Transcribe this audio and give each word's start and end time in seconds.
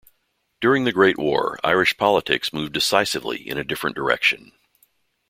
During 0.61 0.85
the 0.85 0.91
Great 0.91 1.19
War 1.19 1.59
Irish 1.63 1.95
politics 1.95 2.51
moved 2.51 2.73
decisively 2.73 3.47
in 3.47 3.59
a 3.59 3.63
different 3.63 3.95
direction. 3.95 4.51